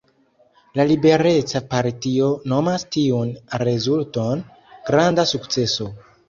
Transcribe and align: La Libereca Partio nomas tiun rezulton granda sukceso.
La 0.79 0.85
Libereca 0.91 1.59
Partio 1.73 2.29
nomas 2.53 2.85
tiun 2.97 3.35
rezulton 3.65 4.43
granda 4.89 5.29
sukceso. 5.35 5.89